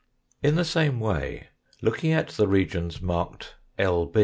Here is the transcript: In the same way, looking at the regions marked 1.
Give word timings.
In 0.41 0.55
the 0.55 0.65
same 0.65 0.99
way, 0.99 1.49
looking 1.83 2.11
at 2.11 2.29
the 2.29 2.47
regions 2.47 3.03
marked 3.03 3.53
1. 3.77 4.11